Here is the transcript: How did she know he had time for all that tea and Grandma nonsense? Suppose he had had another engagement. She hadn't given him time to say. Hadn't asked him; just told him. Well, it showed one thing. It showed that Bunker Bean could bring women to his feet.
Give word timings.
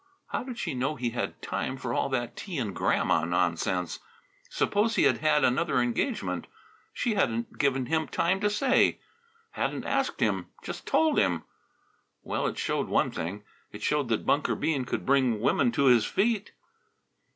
How 0.29 0.41
did 0.43 0.57
she 0.57 0.73
know 0.73 0.95
he 0.95 1.11
had 1.11 1.39
time 1.43 1.77
for 1.77 1.93
all 1.93 2.09
that 2.09 2.35
tea 2.35 2.57
and 2.57 2.75
Grandma 2.75 3.23
nonsense? 3.23 3.99
Suppose 4.49 4.95
he 4.95 5.03
had 5.03 5.19
had 5.19 5.43
another 5.43 5.79
engagement. 5.79 6.47
She 6.91 7.13
hadn't 7.13 7.59
given 7.59 7.85
him 7.85 8.07
time 8.07 8.39
to 8.39 8.49
say. 8.49 8.97
Hadn't 9.51 9.85
asked 9.85 10.19
him; 10.19 10.47
just 10.63 10.87
told 10.87 11.19
him. 11.19 11.43
Well, 12.23 12.47
it 12.47 12.57
showed 12.57 12.87
one 12.87 13.11
thing. 13.11 13.43
It 13.71 13.83
showed 13.83 14.07
that 14.07 14.25
Bunker 14.25 14.55
Bean 14.55 14.85
could 14.85 15.05
bring 15.05 15.39
women 15.39 15.71
to 15.73 15.85
his 15.85 16.03
feet. 16.03 16.51